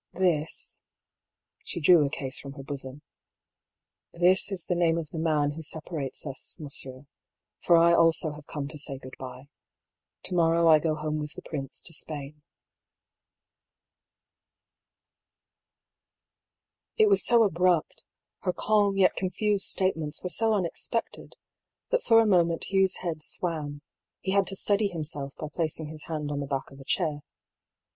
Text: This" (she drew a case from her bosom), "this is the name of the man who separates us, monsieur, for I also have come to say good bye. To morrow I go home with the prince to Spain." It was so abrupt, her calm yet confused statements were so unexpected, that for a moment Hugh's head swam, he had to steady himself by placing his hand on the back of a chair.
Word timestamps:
This" 0.13 0.79
(she 1.63 1.79
drew 1.79 2.03
a 2.03 2.09
case 2.09 2.39
from 2.39 2.53
her 2.53 2.63
bosom), 2.63 3.03
"this 4.11 4.51
is 4.51 4.65
the 4.65 4.73
name 4.73 4.97
of 4.97 5.11
the 5.11 5.19
man 5.19 5.51
who 5.51 5.61
separates 5.61 6.25
us, 6.25 6.57
monsieur, 6.59 7.05
for 7.59 7.77
I 7.77 7.93
also 7.93 8.31
have 8.31 8.47
come 8.47 8.67
to 8.69 8.79
say 8.79 8.97
good 8.97 9.13
bye. 9.19 9.47
To 10.23 10.33
morrow 10.33 10.67
I 10.67 10.79
go 10.79 10.95
home 10.95 11.19
with 11.19 11.33
the 11.33 11.43
prince 11.43 11.83
to 11.83 11.93
Spain." 11.93 12.41
It 16.97 17.07
was 17.07 17.23
so 17.23 17.43
abrupt, 17.43 18.03
her 18.39 18.53
calm 18.53 18.97
yet 18.97 19.15
confused 19.15 19.65
statements 19.65 20.23
were 20.23 20.31
so 20.31 20.55
unexpected, 20.55 21.35
that 21.91 22.01
for 22.01 22.19
a 22.19 22.25
moment 22.25 22.71
Hugh's 22.73 23.01
head 23.05 23.21
swam, 23.21 23.83
he 24.19 24.31
had 24.31 24.47
to 24.47 24.55
steady 24.55 24.87
himself 24.87 25.35
by 25.35 25.49
placing 25.53 25.89
his 25.89 26.05
hand 26.05 26.31
on 26.31 26.39
the 26.39 26.47
back 26.47 26.71
of 26.71 26.79
a 26.79 26.85
chair. 26.85 27.19